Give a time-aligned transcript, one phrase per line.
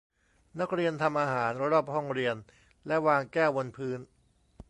[0.59, 2.35] นักเรียนทำอาหารรอบห้องเรียน
[2.87, 3.99] และวางแก้วบนพื้น